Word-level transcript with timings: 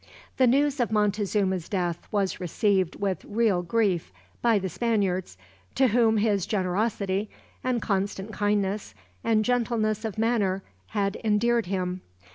The 0.37 0.47
news 0.47 0.79
of 0.79 0.91
Montezuma's 0.91 1.69
death 1.69 2.07
was 2.11 2.39
received 2.39 2.95
with 2.95 3.23
real 3.23 3.61
grief 3.61 4.11
by 4.41 4.57
the 4.57 4.67
Spaniards, 4.67 5.37
to 5.75 5.89
whom 5.89 6.17
his 6.17 6.47
generosity, 6.47 7.29
and 7.63 7.83
constant 7.83 8.33
kindness, 8.33 8.95
and 9.23 9.45
gentleness 9.45 10.03
of 10.03 10.17
manner 10.17 10.63
had 10.87 11.19
endeared 11.23 11.67
him. 11.67 12.01